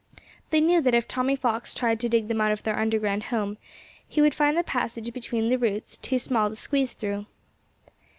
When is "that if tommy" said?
0.81-1.35